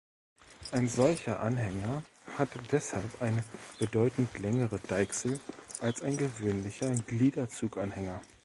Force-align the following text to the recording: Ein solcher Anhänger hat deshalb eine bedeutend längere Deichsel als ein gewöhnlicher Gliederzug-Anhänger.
Ein 0.71 0.87
solcher 0.89 1.41
Anhänger 1.41 2.01
hat 2.35 2.49
deshalb 2.71 3.21
eine 3.21 3.43
bedeutend 3.77 4.35
längere 4.39 4.79
Deichsel 4.79 5.39
als 5.79 6.01
ein 6.01 6.17
gewöhnlicher 6.17 6.89
Gliederzug-Anhänger. 6.95 8.19